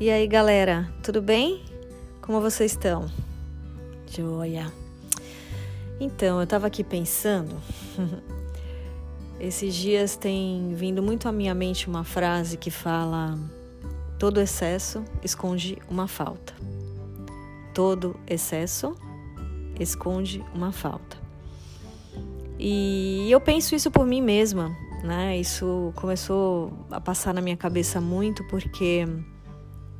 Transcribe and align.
E 0.00 0.08
aí, 0.08 0.26
galera, 0.26 0.90
tudo 1.02 1.20
bem? 1.20 1.62
Como 2.22 2.40
vocês 2.40 2.72
estão? 2.72 3.04
Joia. 4.10 4.72
Então, 6.00 6.40
eu 6.40 6.46
tava 6.46 6.66
aqui 6.66 6.82
pensando. 6.82 7.54
Esses 9.38 9.74
dias 9.74 10.16
tem 10.16 10.72
vindo 10.74 11.02
muito 11.02 11.28
à 11.28 11.32
minha 11.32 11.54
mente 11.54 11.86
uma 11.86 12.02
frase 12.02 12.56
que 12.56 12.70
fala: 12.70 13.38
todo 14.18 14.40
excesso 14.40 15.04
esconde 15.22 15.76
uma 15.86 16.08
falta. 16.08 16.54
Todo 17.74 18.18
excesso 18.26 18.96
esconde 19.78 20.42
uma 20.54 20.72
falta. 20.72 21.18
E 22.58 23.30
eu 23.30 23.38
penso 23.38 23.74
isso 23.74 23.90
por 23.90 24.06
mim 24.06 24.22
mesma, 24.22 24.74
né? 25.04 25.36
Isso 25.36 25.92
começou 25.94 26.72
a 26.90 27.02
passar 27.02 27.34
na 27.34 27.42
minha 27.42 27.56
cabeça 27.56 28.00
muito 28.00 28.42
porque, 28.44 29.06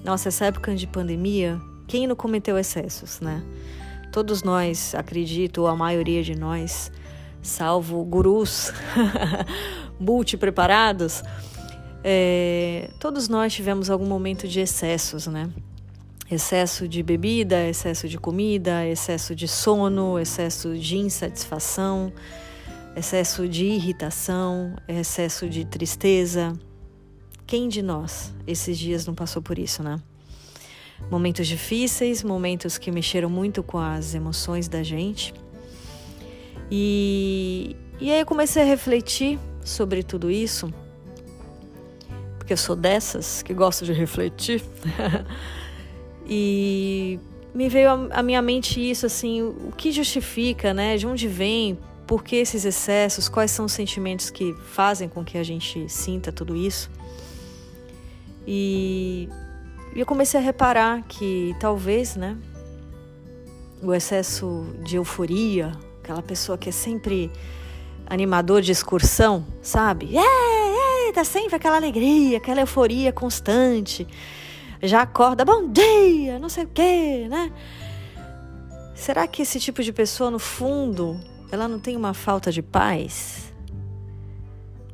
nossa, 0.05 0.29
essa 0.29 0.47
época 0.47 0.75
de 0.75 0.87
pandemia, 0.87 1.61
quem 1.87 2.07
não 2.07 2.17
cometeu 2.17 2.59
excessos, 2.59 3.21
né? 3.21 3.43
Todos 4.13 4.43
nós, 4.43 4.95
acredito, 4.95 5.67
a 5.67 5.77
maioria 5.77 6.23
de 6.23 6.35
nós, 6.35 6.91
salvo 7.43 8.03
gurus 8.05 8.73
multi-preparados, 10.01 11.23
é, 12.03 12.91
todos 12.99 13.29
nós 13.29 13.53
tivemos 13.53 13.91
algum 13.91 14.07
momento 14.07 14.49
de 14.49 14.61
excessos, 14.61 15.27
né? 15.27 15.51
Excesso 16.31 16.89
de 16.89 17.03
bebida, 17.03 17.67
excesso 17.67 18.09
de 18.09 18.17
comida, 18.17 18.87
excesso 18.87 19.35
de 19.35 19.47
sono, 19.47 20.19
excesso 20.19 20.79
de 20.79 20.97
insatisfação, 20.97 22.13
excesso 22.97 23.49
de 23.49 23.67
irritação, 23.67 24.77
excesso 24.89 25.49
de 25.49 25.65
tristeza. 25.65 26.53
Quem 27.51 27.69
de 27.69 27.83
nós 27.83 28.33
esses 28.47 28.79
dias 28.79 29.05
não 29.05 29.13
passou 29.13 29.43
por 29.43 29.59
isso, 29.59 29.83
né? 29.83 30.01
Momentos 31.11 31.49
difíceis, 31.49 32.23
momentos 32.23 32.79
que 32.79 32.93
mexeram 32.93 33.29
muito 33.29 33.61
com 33.61 33.77
as 33.77 34.15
emoções 34.15 34.69
da 34.69 34.85
gente. 34.85 35.35
E, 36.71 37.75
e 38.01 38.13
aí 38.13 38.21
eu 38.21 38.27
comecei 38.27 38.63
a 38.63 38.65
refletir 38.65 39.37
sobre 39.65 40.05
tudo 40.05 40.31
isso, 40.31 40.73
porque 42.39 42.53
eu 42.53 42.57
sou 42.57 42.77
dessas 42.77 43.43
que 43.43 43.53
gosto 43.53 43.85
de 43.85 43.93
refletir. 43.93 44.63
e 46.25 47.19
me 47.53 47.69
veio 47.69 47.91
à 48.13 48.23
minha 48.23 48.41
mente 48.41 48.79
isso 48.79 49.07
assim, 49.07 49.43
o 49.43 49.73
que 49.77 49.91
justifica, 49.91 50.73
né? 50.73 50.97
De 50.97 51.05
onde 51.05 51.27
vem? 51.27 51.77
por 52.07 52.25
que 52.25 52.35
esses 52.35 52.65
excessos, 52.65 53.29
quais 53.29 53.53
são 53.53 53.67
os 53.67 53.73
sentimentos 53.73 54.31
que 54.31 54.53
fazem 54.65 55.09
com 55.09 55.25
que 55.25 55.39
a 55.39 55.45
gente 55.45 55.89
sinta 55.89 56.33
tudo 56.33 56.57
isso. 56.57 56.91
E 58.47 59.29
eu 59.95 60.07
comecei 60.07 60.39
a 60.39 60.43
reparar 60.43 61.03
que 61.03 61.55
talvez, 61.61 62.17
né, 62.17 62.37
o 63.83 63.95
excesso 63.95 64.67
de 64.83 64.97
euforia, 64.97 65.73
aquela 66.03 66.23
pessoa 66.23 66.57
que 66.59 66.69
é 66.69 66.73
sempre 66.73 67.31
animador 68.07 68.61
de 68.61 68.73
excursão, 68.73 69.47
sabe? 69.63 70.17
É, 70.17 71.09
é, 71.09 71.13
tá 71.13 71.25
sempre 71.25 71.57
aquela 71.57 71.77
alegria, 71.77 72.39
aquela 72.39 72.61
euforia 72.61 73.13
constante. 73.13 74.07
Já 74.83 75.03
acorda, 75.03 75.45
bom 75.45 75.71
dia, 75.71 76.39
não 76.39 76.49
sei 76.49 76.65
o 76.65 76.69
quê, 76.69 77.27
né? 77.29 77.53
Será 78.95 79.27
que 79.27 79.43
esse 79.43 79.59
tipo 79.59 79.83
de 79.83 79.93
pessoa, 79.93 80.31
no 80.31 80.39
fundo, 80.39 81.19
ela 81.51 81.69
não 81.69 81.79
tem 81.79 81.97
uma 81.97 82.13
falta 82.13 82.51
de 82.51 82.63
paz? 82.63 83.53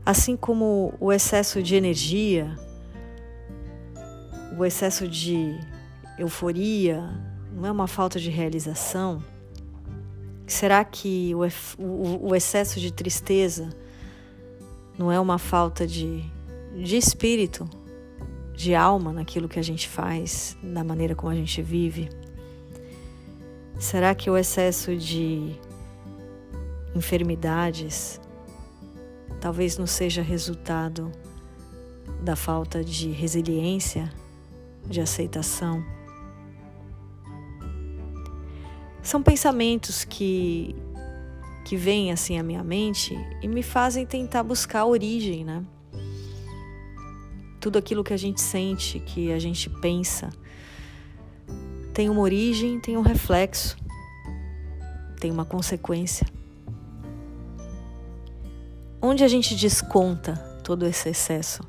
Assim 0.04 0.36
como 0.36 0.94
o 1.00 1.12
excesso 1.12 1.62
de 1.62 1.74
energia, 1.74 2.56
o 4.56 4.64
excesso 4.64 5.06
de 5.06 5.58
euforia, 6.18 7.02
não 7.52 7.66
é 7.66 7.70
uma 7.70 7.86
falta 7.86 8.18
de 8.18 8.30
realização? 8.30 9.22
Será 10.46 10.84
que 10.84 11.32
o, 11.34 11.40
o, 11.82 12.28
o 12.30 12.34
excesso 12.34 12.80
de 12.80 12.92
tristeza 12.92 13.68
não 14.98 15.12
é 15.12 15.20
uma 15.20 15.38
falta 15.38 15.86
de, 15.86 16.24
de 16.74 16.96
espírito, 16.96 17.68
de 18.54 18.74
alma 18.74 19.12
naquilo 19.12 19.48
que 19.48 19.58
a 19.58 19.62
gente 19.62 19.88
faz, 19.88 20.56
da 20.62 20.82
maneira 20.82 21.14
como 21.14 21.30
a 21.30 21.34
gente 21.34 21.60
vive? 21.60 22.08
Será 23.78 24.14
que 24.14 24.30
o 24.30 24.38
excesso 24.38 24.96
de 24.96 25.54
enfermidades, 26.94 28.18
talvez 29.38 29.76
não 29.76 29.86
seja 29.86 30.22
resultado 30.22 31.12
da 32.22 32.34
falta 32.34 32.82
de 32.82 33.10
resiliência, 33.10 34.10
de 34.88 35.00
aceitação. 35.00 35.84
São 39.02 39.22
pensamentos 39.22 40.04
que 40.04 40.74
que 41.64 41.76
vêm 41.76 42.12
assim 42.12 42.38
à 42.38 42.44
minha 42.44 42.62
mente 42.62 43.18
e 43.42 43.48
me 43.48 43.60
fazem 43.60 44.06
tentar 44.06 44.44
buscar 44.44 44.82
a 44.82 44.86
origem, 44.86 45.44
né? 45.44 45.64
Tudo 47.58 47.76
aquilo 47.76 48.04
que 48.04 48.12
a 48.12 48.16
gente 48.16 48.40
sente, 48.40 49.00
que 49.00 49.32
a 49.32 49.38
gente 49.40 49.68
pensa, 49.68 50.30
tem 51.92 52.08
uma 52.08 52.20
origem, 52.20 52.78
tem 52.78 52.96
um 52.96 53.00
reflexo, 53.00 53.76
tem 55.18 55.32
uma 55.32 55.44
consequência. 55.44 56.24
Onde 59.02 59.24
a 59.24 59.28
gente 59.28 59.56
desconta 59.56 60.34
todo 60.62 60.86
esse 60.86 61.08
excesso? 61.08 61.64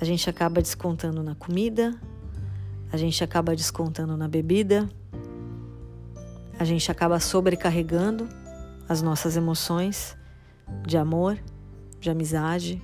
A 0.00 0.04
gente 0.04 0.28
acaba 0.28 0.60
descontando 0.60 1.22
na 1.22 1.34
comida, 1.34 1.98
a 2.92 2.96
gente 2.96 3.24
acaba 3.24 3.56
descontando 3.56 4.16
na 4.16 4.28
bebida, 4.28 4.88
a 6.58 6.64
gente 6.64 6.90
acaba 6.90 7.18
sobrecarregando 7.18 8.28
as 8.88 9.02
nossas 9.02 9.36
emoções 9.36 10.16
de 10.86 10.96
amor, 10.96 11.38
de 12.00 12.10
amizade, 12.10 12.80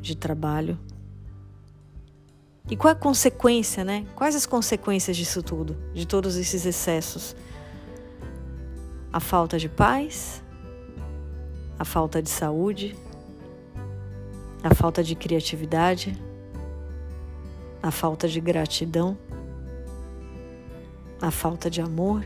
de 0.00 0.16
trabalho. 0.16 0.78
E 2.70 2.76
qual 2.76 2.92
é 2.92 2.96
a 2.96 2.98
consequência, 2.98 3.84
né? 3.84 4.06
Quais 4.14 4.36
as 4.36 4.46
consequências 4.46 5.16
disso 5.16 5.42
tudo, 5.42 5.76
de 5.94 6.06
todos 6.06 6.36
esses 6.36 6.64
excessos? 6.64 7.34
A 9.12 9.20
falta 9.20 9.58
de 9.58 9.68
paz, 9.68 10.42
a 11.78 11.84
falta 11.84 12.22
de 12.22 12.28
saúde, 12.28 12.96
a 14.62 14.74
falta 14.74 15.02
de 15.02 15.14
criatividade, 15.14 16.16
a 17.82 17.90
falta 17.90 18.26
de 18.26 18.40
gratidão, 18.40 19.16
a 21.20 21.30
falta 21.30 21.70
de 21.70 21.80
amor, 21.80 22.24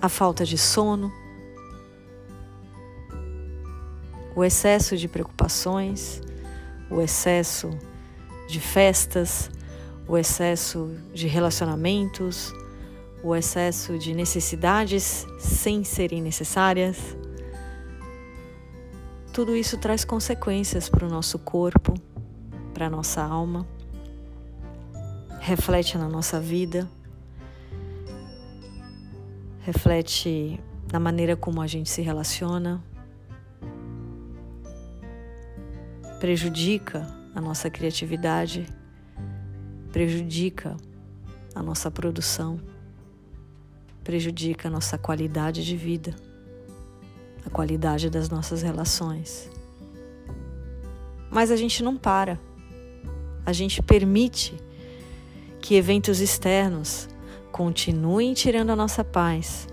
a 0.00 0.08
falta 0.08 0.44
de 0.44 0.56
sono, 0.56 1.12
o 4.34 4.44
excesso 4.44 4.96
de 4.96 5.08
preocupações, 5.08 6.20
o 6.90 7.00
excesso 7.00 7.70
de 8.48 8.60
festas, 8.60 9.50
o 10.06 10.16
excesso 10.16 10.94
de 11.12 11.26
relacionamentos, 11.26 12.52
o 13.22 13.34
excesso 13.34 13.98
de 13.98 14.14
necessidades 14.14 15.26
sem 15.38 15.82
serem 15.82 16.22
necessárias. 16.22 17.16
Tudo 19.32 19.56
isso 19.56 19.76
traz 19.78 20.04
consequências 20.04 20.88
para 20.88 21.06
o 21.06 21.10
nosso 21.10 21.38
corpo, 21.38 21.94
para 22.76 22.88
a 22.88 22.90
nossa 22.90 23.22
alma, 23.22 23.66
reflete 25.40 25.96
na 25.96 26.06
nossa 26.06 26.38
vida, 26.38 26.86
reflete 29.62 30.60
na 30.92 31.00
maneira 31.00 31.34
como 31.34 31.62
a 31.62 31.66
gente 31.66 31.88
se 31.88 32.02
relaciona, 32.02 32.84
prejudica 36.20 37.06
a 37.34 37.40
nossa 37.40 37.70
criatividade, 37.70 38.66
prejudica 39.90 40.76
a 41.54 41.62
nossa 41.62 41.90
produção 41.90 42.60
prejudica 44.04 44.68
a 44.68 44.70
nossa 44.70 44.96
qualidade 44.96 45.64
de 45.64 45.76
vida, 45.76 46.14
a 47.44 47.50
qualidade 47.50 48.08
das 48.08 48.28
nossas 48.28 48.62
relações. 48.62 49.50
Mas 51.28 51.50
a 51.50 51.56
gente 51.56 51.82
não 51.82 51.96
para. 51.96 52.38
A 53.46 53.52
gente 53.52 53.80
permite 53.80 54.56
que 55.60 55.76
eventos 55.76 56.20
externos 56.20 57.08
continuem 57.52 58.34
tirando 58.34 58.70
a 58.70 58.76
nossa 58.76 59.04
paz. 59.04 59.68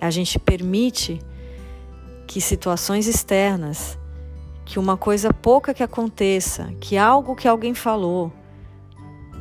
A 0.00 0.10
gente 0.10 0.38
permite 0.38 1.20
que 2.28 2.40
situações 2.40 3.08
externas, 3.08 3.98
que 4.64 4.78
uma 4.78 4.96
coisa 4.96 5.34
pouca 5.34 5.74
que 5.74 5.82
aconteça, 5.82 6.72
que 6.80 6.96
algo 6.96 7.34
que 7.34 7.48
alguém 7.48 7.74
falou, 7.74 8.32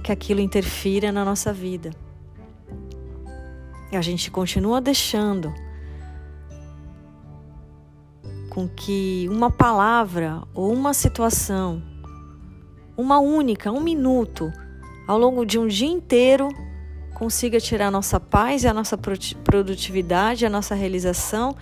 que 0.03 0.11
aquilo 0.11 0.41
interfira 0.41 1.11
na 1.11 1.23
nossa 1.23 1.53
vida. 1.53 1.91
E 3.91 3.95
a 3.95 4.01
gente 4.01 4.31
continua 4.31 4.81
deixando 4.81 5.53
com 8.49 8.67
que 8.67 9.27
uma 9.29 9.51
palavra 9.51 10.41
ou 10.55 10.73
uma 10.73 10.93
situação 10.93 11.83
uma 12.99 13.17
única, 13.19 13.71
um 13.71 13.79
minuto, 13.79 14.51
ao 15.07 15.17
longo 15.17 15.45
de 15.45 15.57
um 15.57 15.67
dia 15.67 15.87
inteiro, 15.87 16.49
consiga 17.13 17.57
tirar 17.57 17.87
a 17.87 17.91
nossa 17.91 18.19
paz 18.19 18.65
e 18.65 18.67
a 18.67 18.73
nossa 18.73 18.97
produtividade, 18.97 20.45
a 20.45 20.49
nossa 20.49 20.75
realização 20.75 21.55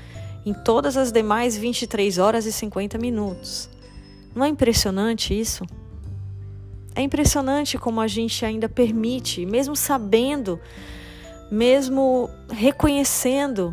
em 0.43 0.51
todas 0.51 0.97
as 0.97 1.11
demais 1.11 1.55
23 1.55 2.17
horas 2.17 2.47
e 2.47 2.51
50 2.51 2.97
minutos. 2.97 3.69
Não 4.33 4.43
é 4.43 4.47
impressionante 4.47 5.39
isso? 5.39 5.63
É 6.95 7.01
impressionante 7.01 7.77
como 7.77 8.01
a 8.01 8.07
gente 8.07 8.43
ainda 8.43 8.67
permite, 8.67 9.45
mesmo 9.45 9.75
sabendo, 9.75 10.59
mesmo 11.51 12.31
reconhecendo 12.49 13.69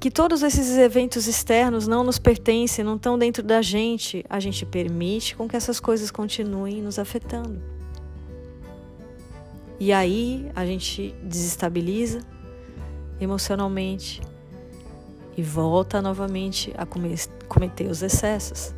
que 0.00 0.10
todos 0.10 0.42
esses 0.42 0.78
eventos 0.78 1.26
externos 1.26 1.86
não 1.86 2.02
nos 2.02 2.18
pertencem, 2.18 2.82
não 2.82 2.96
estão 2.96 3.18
dentro 3.18 3.42
da 3.42 3.60
gente, 3.60 4.24
a 4.30 4.40
gente 4.40 4.64
permite 4.64 5.36
com 5.36 5.46
que 5.46 5.54
essas 5.54 5.78
coisas 5.78 6.10
continuem 6.10 6.80
nos 6.80 6.98
afetando. 6.98 7.62
E 9.78 9.92
aí 9.92 10.50
a 10.56 10.64
gente 10.64 11.14
desestabiliza 11.22 12.20
emocionalmente 13.20 14.22
e 15.36 15.42
volta 15.42 16.00
novamente 16.00 16.72
a 16.76 16.86
cometer 17.46 17.86
os 17.86 18.02
excessos 18.02 18.74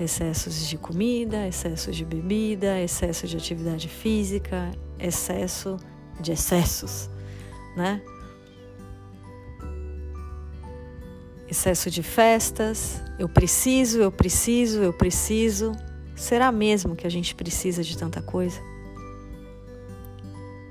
excessos 0.00 0.68
de 0.68 0.78
comida, 0.78 1.46
excesso 1.46 1.90
de 1.90 2.04
bebida, 2.04 2.80
excesso 2.80 3.26
de 3.26 3.36
atividade 3.36 3.88
física, 3.88 4.70
excesso 4.98 5.76
de 6.20 6.32
excessos, 6.32 7.10
né? 7.76 8.00
Excesso 11.50 11.90
de 11.90 12.02
festas, 12.02 13.02
eu 13.18 13.26
preciso, 13.26 14.00
eu 14.00 14.12
preciso, 14.12 14.80
eu 14.80 14.92
preciso. 14.92 15.72
Será 16.14 16.52
mesmo 16.52 16.94
que 16.94 17.06
a 17.06 17.10
gente 17.10 17.34
precisa 17.34 17.82
de 17.82 17.96
tanta 17.96 18.20
coisa? 18.20 18.60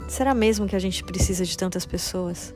Será 0.08 0.36
mesmo 0.36 0.68
que 0.68 0.76
a 0.76 0.80
gente 0.80 1.04
precisa 1.04 1.44
de 1.44 1.58
tantas 1.58 1.84
pessoas? 1.84 2.54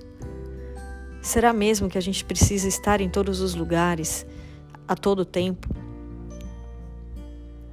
Será 1.19 1.51
mesmo 1.51 1.89
que 1.89 1.97
a 1.97 2.01
gente 2.01 2.23
precisa 2.23 2.68
estar 2.68 3.01
em 3.01 3.09
todos 3.09 3.41
os 3.41 3.56
lugares, 3.56 4.25
a 4.88 4.95
todo 4.95 5.25
tempo? 5.25 5.67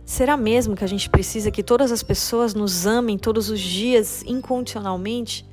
Será 0.04 0.36
mesmo 0.36 0.74
que 0.74 0.82
a 0.82 0.88
gente 0.88 1.10
precisa 1.10 1.50
que 1.50 1.62
todas 1.62 1.92
as 1.92 2.02
pessoas 2.02 2.54
nos 2.54 2.86
amem 2.86 3.18
todos 3.18 3.50
os 3.50 3.60
dias 3.60 4.22
incondicionalmente? 4.26 5.46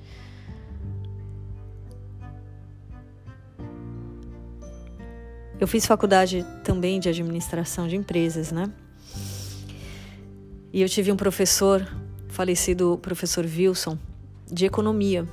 Eu 5.59 5.67
fiz 5.67 5.85
faculdade 5.85 6.45
também 6.63 6.99
de 6.99 7.07
administração 7.07 7.87
de 7.87 7.95
empresas, 7.95 8.51
né? 8.51 8.69
E 10.73 10.81
eu 10.81 10.89
tive 10.89 11.11
um 11.11 11.15
professor, 11.15 11.87
falecido 12.27 12.99
professor 13.01 13.45
Wilson, 13.45 13.97
de 14.51 14.65
economia. 14.65 15.25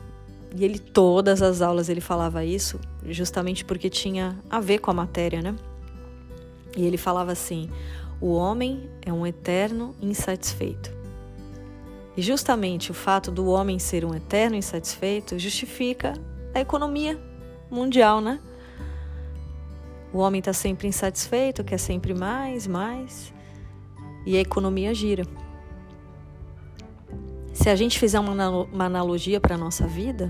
E 0.55 0.65
ele 0.65 0.79
todas 0.79 1.43
as 1.43 1.61
aulas 1.61 1.89
ele 1.89 2.01
falava 2.01 2.45
isso, 2.45 2.79
justamente 3.09 3.65
porque 3.65 3.91
tinha 3.91 4.39
a 4.49 4.61
ver 4.61 4.79
com 4.79 4.91
a 4.91 4.95
matéria, 4.95 5.43
né? 5.43 5.57
E 6.77 6.87
ele 6.87 6.97
falava 6.97 7.33
assim: 7.33 7.69
o 8.21 8.33
homem 8.33 8.89
é 9.05 9.13
um 9.13 9.27
eterno 9.27 9.97
insatisfeito. 10.01 10.93
E 12.17 12.23
justamente 12.23 12.93
o 12.93 12.95
fato 12.95 13.33
do 13.33 13.47
homem 13.47 13.81
ser 13.81 14.05
um 14.05 14.15
eterno 14.15 14.55
insatisfeito 14.55 15.37
justifica 15.39 16.13
a 16.55 16.61
economia 16.61 17.19
mundial, 17.69 18.21
né? 18.21 18.39
O 20.13 20.19
homem 20.19 20.41
está 20.41 20.53
sempre 20.53 20.87
insatisfeito, 20.87 21.65
quer 21.65 21.79
sempre 21.79 22.13
mais, 22.13 22.67
mais, 22.67 23.33
e 24.27 24.37
a 24.37 24.41
economia 24.41 24.93
gira. 24.95 25.25
Se 27.53 27.69
a 27.69 27.77
gente 27.77 27.99
fizer 27.99 28.21
uma 28.21 28.85
analogia 28.85 29.41
para 29.41 29.55
a 29.55 29.59
nossa 29.59 29.87
vida, 29.87 30.29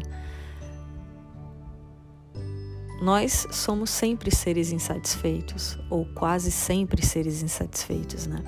nós 3.00 3.48
somos 3.50 3.90
sempre 3.90 4.34
seres 4.34 4.70
insatisfeitos, 4.70 5.76
ou 5.90 6.04
quase 6.14 6.52
sempre 6.52 7.04
seres 7.04 7.42
insatisfeitos, 7.42 8.26
né? 8.26 8.42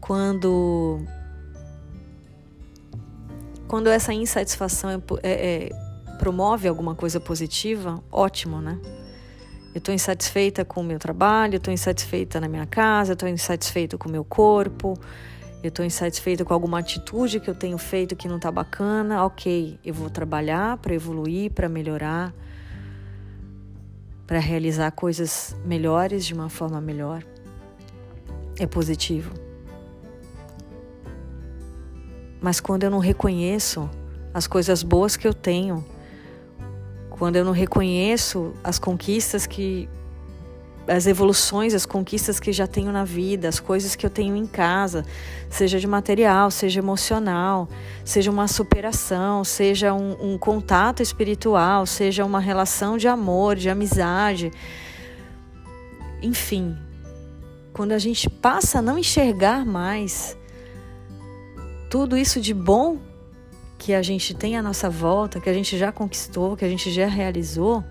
Quando 0.00 1.00
quando 3.66 3.88
essa 3.88 4.12
insatisfação 4.14 4.90
é, 4.90 5.00
é, 5.24 5.66
é, 5.66 6.16
promove 6.18 6.68
alguma 6.68 6.94
coisa 6.94 7.18
positiva, 7.18 8.00
ótimo, 8.12 8.60
né? 8.60 8.78
Eu 9.76 9.78
estou 9.78 9.94
insatisfeita 9.94 10.64
com 10.64 10.80
o 10.80 10.82
meu 10.82 10.98
trabalho, 10.98 11.56
eu 11.56 11.58
estou 11.58 11.70
insatisfeita 11.70 12.40
na 12.40 12.48
minha 12.48 12.64
casa, 12.64 13.10
eu 13.10 13.12
estou 13.12 13.28
insatisfeita 13.28 13.98
com 13.98 14.08
o 14.08 14.10
meu 14.10 14.24
corpo, 14.24 14.98
eu 15.62 15.68
estou 15.68 15.84
insatisfeita 15.84 16.46
com 16.46 16.54
alguma 16.54 16.78
atitude 16.78 17.40
que 17.40 17.50
eu 17.50 17.54
tenho 17.54 17.76
feito 17.76 18.16
que 18.16 18.26
não 18.26 18.36
está 18.36 18.50
bacana. 18.50 19.22
Ok, 19.26 19.78
eu 19.84 19.92
vou 19.92 20.08
trabalhar 20.08 20.78
para 20.78 20.94
evoluir, 20.94 21.50
para 21.50 21.68
melhorar 21.68 22.32
para 24.26 24.38
realizar 24.38 24.90
coisas 24.92 25.54
melhores 25.62 26.24
de 26.24 26.32
uma 26.32 26.48
forma 26.48 26.80
melhor. 26.80 27.22
É 28.58 28.66
positivo. 28.66 29.30
Mas 32.40 32.60
quando 32.60 32.84
eu 32.84 32.90
não 32.90 32.98
reconheço 32.98 33.90
as 34.32 34.46
coisas 34.46 34.82
boas 34.82 35.18
que 35.18 35.28
eu 35.28 35.34
tenho, 35.34 35.84
quando 37.18 37.36
eu 37.36 37.44
não 37.44 37.52
reconheço 37.52 38.52
as 38.62 38.78
conquistas 38.78 39.46
que 39.46 39.88
as 40.88 41.06
evoluções, 41.06 41.74
as 41.74 41.84
conquistas 41.84 42.38
que 42.38 42.52
já 42.52 42.66
tenho 42.66 42.92
na 42.92 43.04
vida, 43.04 43.48
as 43.48 43.58
coisas 43.58 43.96
que 43.96 44.06
eu 44.06 44.10
tenho 44.10 44.36
em 44.36 44.46
casa, 44.46 45.04
seja 45.50 45.80
de 45.80 45.86
material, 45.86 46.50
seja 46.50 46.78
emocional, 46.78 47.68
seja 48.04 48.30
uma 48.30 48.46
superação, 48.46 49.42
seja 49.42 49.92
um, 49.92 50.34
um 50.34 50.38
contato 50.38 51.02
espiritual, 51.02 51.86
seja 51.86 52.24
uma 52.24 52.38
relação 52.38 52.96
de 52.96 53.08
amor, 53.08 53.56
de 53.56 53.68
amizade. 53.68 54.52
Enfim, 56.22 56.76
quando 57.72 57.92
a 57.92 57.98
gente 57.98 58.30
passa 58.30 58.78
a 58.78 58.82
não 58.82 58.96
enxergar 58.96 59.66
mais 59.66 60.36
tudo 61.90 62.16
isso 62.16 62.40
de 62.40 62.54
bom 62.54 62.98
que 63.78 63.94
a 63.94 64.02
gente 64.02 64.34
tem 64.34 64.56
à 64.56 64.62
nossa 64.62 64.88
volta, 64.88 65.40
que 65.40 65.50
a 65.50 65.54
gente 65.54 65.76
já 65.76 65.92
conquistou, 65.92 66.56
que 66.56 66.64
a 66.64 66.68
gente 66.68 66.90
já 66.90 67.06
realizou 67.06 67.84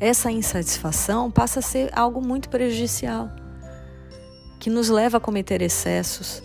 essa 0.00 0.30
insatisfação 0.30 1.30
passa 1.30 1.58
a 1.58 1.62
ser 1.62 1.90
algo 1.92 2.20
muito 2.20 2.48
prejudicial, 2.48 3.30
que 4.60 4.70
nos 4.70 4.88
leva 4.88 5.18
a 5.18 5.20
cometer 5.20 5.60
excessos, 5.60 6.42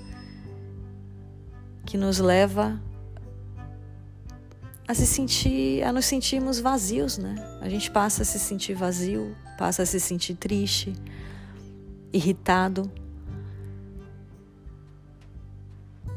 que 1.86 1.96
nos 1.98 2.18
leva 2.18 2.82
a 4.88 4.94
se 4.94 5.06
sentir, 5.06 5.84
a 5.84 5.94
nos 5.94 6.06
sentirmos 6.06 6.60
vazios, 6.60 7.18
né? 7.18 7.36
A 7.62 7.70
gente 7.70 7.92
passa 7.92 8.24
a 8.24 8.26
se 8.26 8.40
sentir 8.40 8.74
vazio, 8.74 9.36
passa 9.58 9.84
a 9.84 9.86
se 9.86 10.00
sentir 10.00 10.34
triste, 10.34 10.94
irritado. 12.12 12.92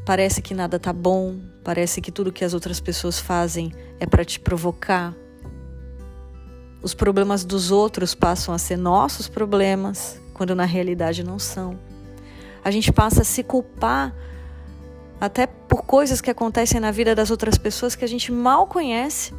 Parece 0.06 0.40
que 0.40 0.54
nada 0.54 0.78
tá 0.78 0.92
bom, 0.92 1.40
parece 1.62 2.00
que 2.00 2.10
tudo 2.10 2.32
que 2.32 2.44
as 2.44 2.54
outras 2.54 2.80
pessoas 2.80 3.18
fazem 3.20 3.72
é 4.00 4.06
para 4.06 4.24
te 4.24 4.40
provocar, 4.40 5.14
os 6.86 6.94
problemas 6.94 7.44
dos 7.44 7.72
outros 7.72 8.14
passam 8.14 8.54
a 8.54 8.58
ser 8.58 8.76
nossos 8.76 9.28
problemas, 9.28 10.20
quando 10.32 10.54
na 10.54 10.64
realidade 10.64 11.24
não 11.24 11.36
são. 11.36 11.76
A 12.62 12.70
gente 12.70 12.92
passa 12.92 13.22
a 13.22 13.24
se 13.24 13.42
culpar 13.42 14.14
até 15.20 15.48
por 15.48 15.82
coisas 15.82 16.20
que 16.20 16.30
acontecem 16.30 16.78
na 16.78 16.92
vida 16.92 17.12
das 17.12 17.28
outras 17.28 17.58
pessoas 17.58 17.96
que 17.96 18.04
a 18.04 18.08
gente 18.08 18.30
mal 18.30 18.68
conhece. 18.68 19.34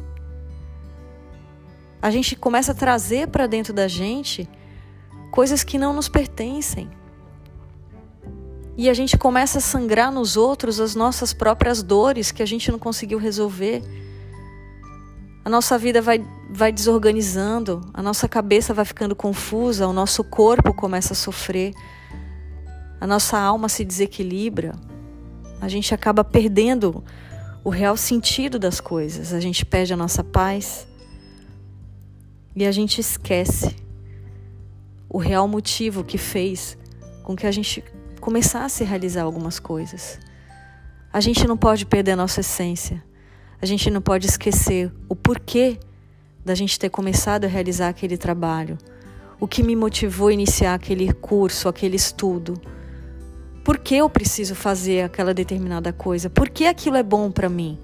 A 2.02 2.10
gente 2.10 2.36
começa 2.36 2.72
a 2.72 2.74
trazer 2.74 3.28
para 3.28 3.46
dentro 3.46 3.72
da 3.72 3.88
gente 3.88 4.46
coisas 5.30 5.64
que 5.64 5.78
não 5.78 5.94
nos 5.94 6.06
pertencem. 6.06 6.90
E 8.78 8.88
a 8.88 8.94
gente 8.94 9.18
começa 9.18 9.58
a 9.58 9.60
sangrar 9.60 10.12
nos 10.12 10.36
outros 10.36 10.78
as 10.78 10.94
nossas 10.94 11.32
próprias 11.32 11.82
dores 11.82 12.30
que 12.30 12.44
a 12.44 12.46
gente 12.46 12.70
não 12.70 12.78
conseguiu 12.78 13.18
resolver. 13.18 13.82
A 15.44 15.50
nossa 15.50 15.76
vida 15.76 16.00
vai, 16.00 16.24
vai 16.48 16.70
desorganizando, 16.70 17.80
a 17.92 18.00
nossa 18.00 18.28
cabeça 18.28 18.72
vai 18.72 18.84
ficando 18.84 19.16
confusa, 19.16 19.88
o 19.88 19.92
nosso 19.92 20.22
corpo 20.22 20.72
começa 20.72 21.12
a 21.12 21.16
sofrer, 21.16 21.74
a 23.00 23.06
nossa 23.06 23.36
alma 23.36 23.68
se 23.68 23.84
desequilibra, 23.84 24.76
a 25.60 25.66
gente 25.66 25.92
acaba 25.92 26.22
perdendo 26.22 27.02
o 27.64 27.70
real 27.70 27.96
sentido 27.96 28.60
das 28.60 28.80
coisas, 28.80 29.32
a 29.32 29.40
gente 29.40 29.66
perde 29.66 29.92
a 29.92 29.96
nossa 29.96 30.22
paz 30.22 30.86
e 32.54 32.64
a 32.64 32.70
gente 32.70 33.00
esquece 33.00 33.74
o 35.08 35.18
real 35.18 35.48
motivo 35.48 36.04
que 36.04 36.16
fez 36.16 36.78
com 37.24 37.34
que 37.34 37.44
a 37.44 37.50
gente 37.50 37.82
começasse 38.28 38.82
a 38.82 38.86
realizar 38.86 39.22
algumas 39.22 39.58
coisas. 39.58 40.18
A 41.12 41.20
gente 41.20 41.46
não 41.46 41.56
pode 41.56 41.86
perder 41.86 42.12
a 42.12 42.16
nossa 42.16 42.40
essência 42.40 43.02
a 43.60 43.66
gente 43.66 43.90
não 43.90 44.00
pode 44.00 44.26
esquecer 44.26 44.92
o 45.08 45.16
porquê 45.16 45.78
da 46.44 46.54
gente 46.54 46.78
ter 46.78 46.88
começado 46.88 47.44
a 47.44 47.48
realizar 47.48 47.88
aquele 47.88 48.16
trabalho, 48.16 48.78
o 49.40 49.48
que 49.48 49.64
me 49.64 49.74
motivou 49.74 50.28
a 50.28 50.32
iniciar 50.32 50.74
aquele 50.74 51.12
curso, 51.12 51.68
aquele 51.68 51.96
estudo. 51.96 52.54
Por 53.64 53.78
que 53.78 53.96
eu 53.96 54.08
preciso 54.08 54.54
fazer 54.54 55.02
aquela 55.02 55.34
determinada 55.34 55.92
coisa? 55.92 56.30
Por 56.30 56.48
que 56.48 56.66
aquilo 56.66 56.96
é 56.96 57.02
bom 57.02 57.30
para 57.30 57.48
mim? 57.48 57.78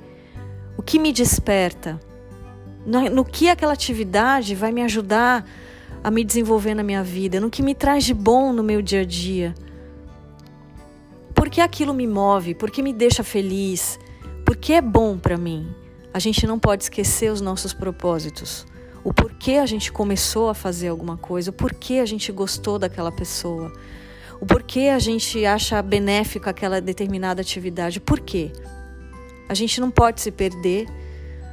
O 0.76 0.82
que 0.82 0.98
me 0.98 1.12
desperta? 1.12 2.00
No, 2.86 3.10
no 3.10 3.24
que 3.24 3.48
aquela 3.48 3.72
atividade 3.72 4.54
vai 4.54 4.70
me 4.70 4.82
ajudar 4.82 5.44
a 6.04 6.10
me 6.10 6.22
desenvolver 6.22 6.74
na 6.74 6.84
minha 6.84 7.02
vida? 7.02 7.40
No 7.40 7.50
que 7.50 7.62
me 7.62 7.74
traz 7.74 8.04
de 8.04 8.14
bom 8.14 8.52
no 8.52 8.62
meu 8.62 8.80
dia 8.80 9.00
a 9.00 9.04
dia? 9.04 9.54
Por 11.44 11.50
que 11.50 11.60
aquilo 11.60 11.92
me 11.92 12.06
move? 12.06 12.54
Por 12.54 12.70
que 12.70 12.82
me 12.82 12.90
deixa 12.90 13.22
feliz? 13.22 13.98
Por 14.46 14.56
que 14.56 14.72
é 14.72 14.80
bom 14.80 15.18
para 15.18 15.36
mim? 15.36 15.74
A 16.10 16.18
gente 16.18 16.46
não 16.46 16.58
pode 16.58 16.84
esquecer 16.84 17.30
os 17.30 17.42
nossos 17.42 17.74
propósitos 17.74 18.66
o 19.04 19.12
porquê 19.12 19.58
a 19.58 19.66
gente 19.66 19.92
começou 19.92 20.48
a 20.48 20.54
fazer 20.54 20.88
alguma 20.88 21.18
coisa, 21.18 21.50
o 21.50 21.52
porquê 21.52 21.98
a 21.98 22.06
gente 22.06 22.32
gostou 22.32 22.78
daquela 22.78 23.12
pessoa, 23.12 23.70
o 24.40 24.46
porquê 24.46 24.88
a 24.88 24.98
gente 24.98 25.44
acha 25.44 25.82
benéfico 25.82 26.48
aquela 26.48 26.80
determinada 26.80 27.42
atividade, 27.42 28.00
por 28.00 28.20
quê? 28.20 28.50
A 29.46 29.52
gente 29.52 29.82
não 29.82 29.90
pode 29.90 30.22
se 30.22 30.30
perder, 30.30 30.86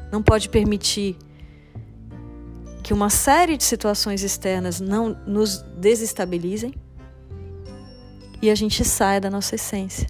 não 0.10 0.24
pode 0.24 0.48
permitir 0.48 1.17
que 2.81 2.93
uma 2.93 3.10
série 3.10 3.57
de 3.57 3.65
situações 3.65 4.24
externas 4.24 4.79
não 4.79 5.10
nos 5.27 5.62
desestabilizem 5.75 6.74
e 8.41 8.50
a 8.50 8.55
gente 8.55 8.83
saia 8.83 9.21
da 9.21 9.29
nossa 9.29 9.55
essência. 9.55 10.07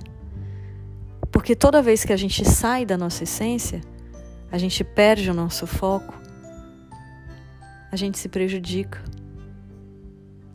Porque 1.31 1.55
toda 1.55 1.81
vez 1.81 2.05
que 2.05 2.13
a 2.13 2.17
gente 2.17 2.43
sai 2.45 2.85
da 2.85 2.97
nossa 2.97 3.23
essência, 3.23 3.81
a 4.51 4.57
gente 4.57 4.83
perde 4.83 5.29
o 5.29 5.33
nosso 5.33 5.65
foco. 5.65 6.13
A 7.91 7.95
gente 7.95 8.17
se 8.17 8.29
prejudica, 8.29 9.03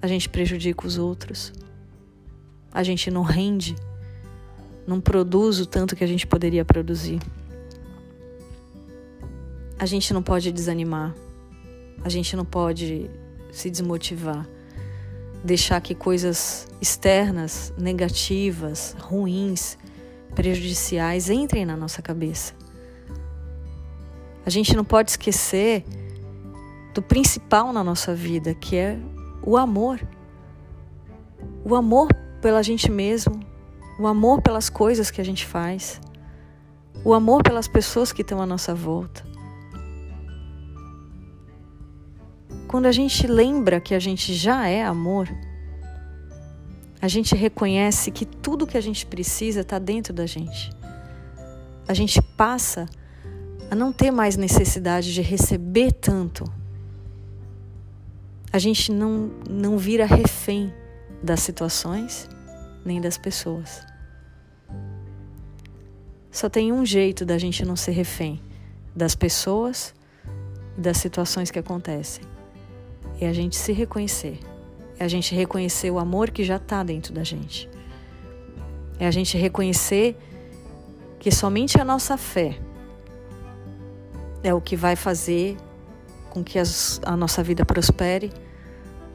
a 0.00 0.06
gente 0.06 0.28
prejudica 0.28 0.86
os 0.86 0.96
outros, 0.96 1.52
a 2.72 2.82
gente 2.82 3.10
não 3.10 3.22
rende, 3.22 3.76
não 4.86 5.00
produz 5.00 5.60
o 5.60 5.66
tanto 5.66 5.94
que 5.94 6.02
a 6.02 6.06
gente 6.06 6.26
poderia 6.26 6.64
produzir. 6.64 7.20
A 9.78 9.84
gente 9.84 10.14
não 10.14 10.22
pode 10.22 10.50
desanimar, 10.50 11.14
a 12.02 12.08
gente 12.08 12.34
não 12.34 12.44
pode 12.44 13.10
se 13.52 13.68
desmotivar, 13.68 14.48
deixar 15.46 15.80
que 15.80 15.94
coisas 15.94 16.66
externas, 16.80 17.72
negativas, 17.78 18.94
ruins, 18.98 19.78
prejudiciais 20.34 21.30
entrem 21.30 21.64
na 21.64 21.76
nossa 21.76 22.02
cabeça. 22.02 22.52
A 24.44 24.50
gente 24.50 24.76
não 24.76 24.84
pode 24.84 25.12
esquecer 25.12 25.84
do 26.92 27.00
principal 27.00 27.72
na 27.72 27.82
nossa 27.82 28.14
vida, 28.14 28.54
que 28.54 28.76
é 28.76 28.98
o 29.42 29.56
amor. 29.56 30.00
O 31.64 31.74
amor 31.74 32.08
pela 32.42 32.62
gente 32.62 32.90
mesmo, 32.90 33.40
o 33.98 34.06
amor 34.06 34.42
pelas 34.42 34.68
coisas 34.68 35.10
que 35.10 35.20
a 35.20 35.24
gente 35.24 35.46
faz, 35.46 36.00
o 37.04 37.14
amor 37.14 37.42
pelas 37.42 37.68
pessoas 37.68 38.12
que 38.12 38.22
estão 38.22 38.40
à 38.40 38.46
nossa 38.46 38.74
volta. 38.74 39.24
Quando 42.68 42.86
a 42.86 42.92
gente 42.92 43.26
lembra 43.26 43.80
que 43.80 43.94
a 43.94 43.98
gente 43.98 44.34
já 44.34 44.68
é 44.68 44.84
amor, 44.84 45.28
a 47.00 47.08
gente 47.08 47.34
reconhece 47.34 48.10
que 48.10 48.24
tudo 48.24 48.66
que 48.66 48.76
a 48.76 48.80
gente 48.80 49.06
precisa 49.06 49.60
está 49.60 49.78
dentro 49.78 50.12
da 50.12 50.26
gente. 50.26 50.70
A 51.86 51.94
gente 51.94 52.20
passa 52.20 52.86
a 53.70 53.74
não 53.74 53.92
ter 53.92 54.10
mais 54.10 54.36
necessidade 54.36 55.12
de 55.14 55.22
receber 55.22 55.92
tanto 55.92 56.44
a 58.56 58.58
gente 58.58 58.90
não, 58.90 59.30
não 59.48 59.76
vira 59.76 60.06
refém 60.06 60.72
das 61.22 61.40
situações 61.40 62.26
nem 62.84 63.00
das 63.00 63.18
pessoas. 63.18 63.84
Só 66.30 66.48
tem 66.48 66.72
um 66.72 66.84
jeito 66.84 67.24
da 67.26 67.36
gente 67.36 67.66
não 67.66 67.76
ser 67.76 67.92
refém 67.92 68.40
das 68.94 69.14
pessoas 69.14 69.94
e 70.76 70.80
das 70.80 70.96
situações 70.96 71.50
que 71.50 71.58
acontecem. 71.58 72.24
É 73.20 73.28
a 73.28 73.32
gente 73.32 73.56
se 73.56 73.72
reconhecer. 73.72 74.38
É 74.98 75.04
a 75.04 75.08
gente 75.08 75.34
reconhecer 75.34 75.90
o 75.90 75.98
amor 75.98 76.30
que 76.30 76.44
já 76.44 76.56
está 76.56 76.82
dentro 76.82 77.12
da 77.12 77.24
gente. 77.24 77.68
É 78.98 79.06
a 79.06 79.10
gente 79.10 79.36
reconhecer 79.36 80.16
que 81.18 81.30
somente 81.30 81.80
a 81.80 81.84
nossa 81.84 82.16
fé 82.16 82.58
é 84.42 84.54
o 84.54 84.60
que 84.60 84.76
vai 84.76 84.96
fazer 84.96 85.56
com 86.30 86.42
que 86.42 86.58
as, 86.58 87.00
a 87.04 87.16
nossa 87.16 87.42
vida 87.42 87.64
prospere 87.64 88.30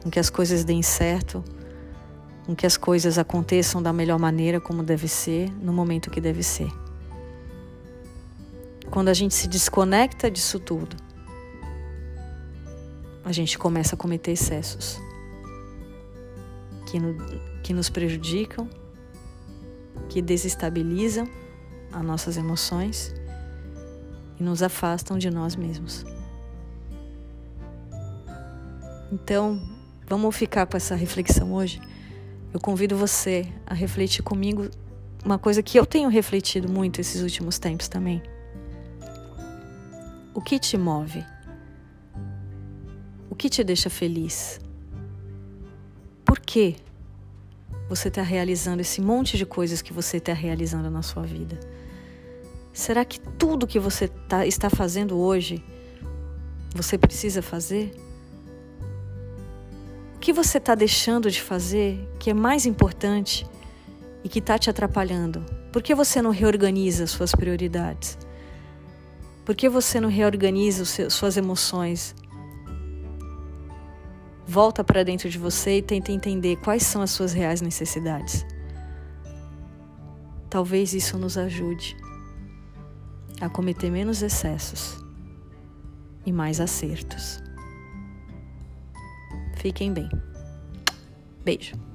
com 0.02 0.10
que 0.10 0.18
as 0.18 0.28
coisas 0.28 0.64
deem 0.64 0.82
certo, 0.82 1.44
com 2.44 2.56
que 2.56 2.66
as 2.66 2.76
coisas 2.76 3.18
aconteçam 3.18 3.80
da 3.80 3.92
melhor 3.92 4.18
maneira, 4.18 4.60
como 4.60 4.82
deve 4.82 5.06
ser, 5.06 5.50
no 5.62 5.72
momento 5.72 6.10
que 6.10 6.20
deve 6.20 6.42
ser. 6.42 6.68
Quando 8.90 9.08
a 9.08 9.14
gente 9.14 9.34
se 9.34 9.46
desconecta 9.46 10.30
disso 10.30 10.58
tudo, 10.58 10.96
a 13.24 13.32
gente 13.32 13.58
começa 13.58 13.94
a 13.94 13.98
cometer 13.98 14.32
excessos 14.32 15.00
que, 16.86 16.98
no, 16.98 17.16
que 17.62 17.72
nos 17.72 17.88
prejudicam, 17.88 18.68
que 20.08 20.20
desestabilizam 20.20 21.28
as 21.92 22.04
nossas 22.04 22.36
emoções 22.36 23.14
e 24.38 24.42
nos 24.42 24.62
afastam 24.62 25.18
de 25.18 25.30
nós 25.30 25.56
mesmos. 25.56 26.04
Então, 29.10 29.60
Vamos 30.12 30.36
ficar 30.36 30.66
com 30.66 30.76
essa 30.76 30.94
reflexão 30.94 31.54
hoje? 31.54 31.80
Eu 32.52 32.60
convido 32.60 32.94
você 32.94 33.50
a 33.66 33.72
refletir 33.72 34.22
comigo 34.22 34.68
uma 35.24 35.38
coisa 35.38 35.62
que 35.62 35.78
eu 35.78 35.86
tenho 35.86 36.10
refletido 36.10 36.70
muito 36.70 37.00
esses 37.00 37.22
últimos 37.22 37.58
tempos 37.58 37.88
também. 37.88 38.22
O 40.34 40.40
que 40.42 40.58
te 40.58 40.76
move? 40.76 41.24
O 43.42 43.44
que 43.44 43.50
te 43.50 43.64
deixa 43.64 43.90
feliz? 43.90 44.60
Por 46.24 46.38
que 46.38 46.76
você 47.88 48.06
está 48.06 48.22
realizando 48.22 48.80
esse 48.80 49.00
monte 49.00 49.36
de 49.36 49.44
coisas 49.44 49.82
que 49.82 49.92
você 49.92 50.18
está 50.18 50.32
realizando 50.32 50.88
na 50.88 51.02
sua 51.02 51.24
vida? 51.24 51.58
Será 52.72 53.04
que 53.04 53.18
tudo 53.18 53.66
que 53.66 53.80
você 53.80 54.06
tá, 54.06 54.46
está 54.46 54.70
fazendo 54.70 55.18
hoje 55.18 55.60
você 56.72 56.96
precisa 56.96 57.42
fazer? 57.42 57.92
que 60.20 60.32
você 60.32 60.58
está 60.58 60.76
deixando 60.76 61.28
de 61.28 61.42
fazer 61.42 61.98
que 62.20 62.30
é 62.30 62.34
mais 62.34 62.64
importante 62.64 63.44
e 64.22 64.28
que 64.28 64.38
está 64.38 64.56
te 64.56 64.70
atrapalhando? 64.70 65.44
Por 65.72 65.82
que 65.82 65.96
você 65.96 66.22
não 66.22 66.30
reorganiza 66.30 67.08
suas 67.08 67.34
prioridades? 67.34 68.16
Por 69.44 69.56
que 69.56 69.68
você 69.68 69.98
não 69.98 70.08
reorganiza 70.08 70.84
suas 71.10 71.36
emoções? 71.36 72.14
Volta 74.52 74.84
para 74.84 75.02
dentro 75.02 75.30
de 75.30 75.38
você 75.38 75.78
e 75.78 75.82
tenta 75.82 76.12
entender 76.12 76.56
quais 76.56 76.82
são 76.82 77.00
as 77.00 77.10
suas 77.10 77.32
reais 77.32 77.62
necessidades. 77.62 78.44
Talvez 80.50 80.92
isso 80.92 81.16
nos 81.16 81.38
ajude 81.38 81.96
a 83.40 83.48
cometer 83.48 83.90
menos 83.90 84.20
excessos 84.20 85.02
e 86.26 86.30
mais 86.30 86.60
acertos. 86.60 87.42
Fiquem 89.56 89.90
bem. 89.90 90.10
Beijo. 91.42 91.91